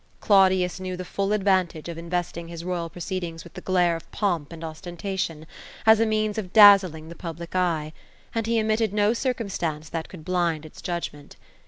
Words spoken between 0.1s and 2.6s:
Claudius knew the full advantage of investing